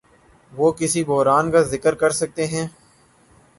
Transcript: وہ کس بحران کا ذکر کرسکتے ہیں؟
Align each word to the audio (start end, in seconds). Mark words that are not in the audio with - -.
وہ 0.51 0.71
کس 0.71 0.95
بحران 1.07 1.51
کا 1.51 1.61
ذکر 1.71 1.95
کرسکتے 1.95 2.47
ہیں؟ 2.47 2.67